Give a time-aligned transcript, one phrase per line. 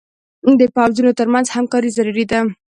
[0.59, 2.39] د پوځونو تر منځ همکاري ضروري ده.